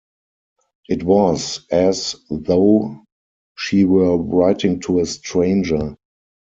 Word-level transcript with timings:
It 0.89 1.03
was 1.03 1.67
as 1.69 2.15
though 2.31 3.01
she 3.55 3.85
were 3.85 4.17
writing 4.17 4.79
to 4.79 4.97
a 4.99 5.05
stranger. 5.05 5.95